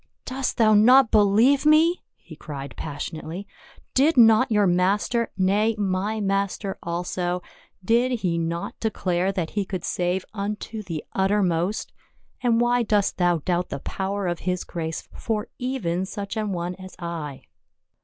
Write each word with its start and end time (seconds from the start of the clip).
"Dost 0.25 0.57
thou 0.57 0.73
not 0.73 1.11
believe 1.11 1.63
me?" 1.63 2.01
he 2.15 2.35
cried 2.35 2.75
passionately." 2.75 3.45
Did 4.01 4.17
not 4.17 4.51
your 4.51 4.65
Master— 4.65 5.29
nay, 5.51 5.75
my 5.77 6.19
Master 6.19 6.75
also— 6.81 7.43
did 7.85 8.21
he 8.21 8.39
not 8.39 8.73
declare 8.79 9.31
that 9.31 9.51
he 9.51 9.63
could 9.63 9.83
save 9.85 10.25
unto 10.33 10.81
the 10.81 11.05
uttermost? 11.13 11.93
And 12.41 12.59
why 12.59 12.81
dost 12.81 13.17
thou 13.17 13.43
doubt 13.45 13.69
the 13.69 13.77
power 13.77 14.25
of 14.25 14.39
his 14.39 14.63
grace 14.63 15.07
for 15.13 15.49
even 15.59 16.07
such 16.07 16.35
an 16.35 16.51
one 16.51 16.73
as 16.77 16.95
I." 16.97 17.43